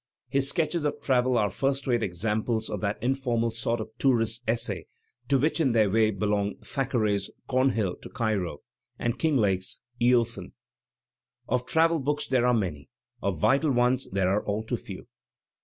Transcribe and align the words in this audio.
His 0.29 0.49
sketches 0.49 0.83
of 0.83 0.99
travel 0.99 1.37
are 1.37 1.51
first 1.51 1.85
rate 1.85 2.01
examples 2.01 2.71
of 2.71 2.81
that 2.81 2.97
informal 3.03 3.51
sort 3.51 3.79
of 3.79 3.91
tourists' 3.99 4.41
essay 4.47 4.87
to 5.29 5.37
which 5.37 5.59
in 5.61 5.73
their 5.73 5.91
way 5.91 6.11
bdiong 6.11 6.59
Thackeray's 6.65 7.29
"Cornhill 7.45 7.97
to 7.97 8.09
Cairo" 8.09 8.61
and 8.97 9.19
Kinglake's 9.19 9.79
"Eothen." 10.01 10.53
Of 11.47 11.67
travel 11.67 11.99
books 11.99 12.27
there 12.27 12.47
are 12.47 12.53
many; 12.55 12.89
of 13.21 13.37
vital 13.39 13.69
ones 13.69 14.09
there 14.11 14.29
are 14.29 14.43
all 14.43 14.63
too 14.63 14.77
few. 14.77 15.05